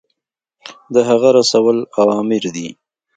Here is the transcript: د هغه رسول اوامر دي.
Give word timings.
د 0.93 0.95
هغه 1.09 1.29
رسول 1.39 1.77
اوامر 1.99 2.43
دي. 2.55 2.67